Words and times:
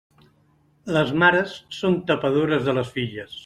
Les 0.95 1.11
mares 1.25 1.55
són 1.83 2.01
tapadores 2.11 2.67
de 2.71 2.77
les 2.79 2.95
filles. 2.99 3.37